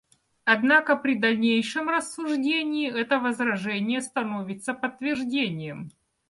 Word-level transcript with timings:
Однако 0.45 0.95
при 0.97 1.13
дальнейшем 1.13 1.87
рассуждении 1.87 2.89
это 2.91 3.19
возражение 3.19 4.01
становится 4.01 4.73
подтверждением. 4.73 5.91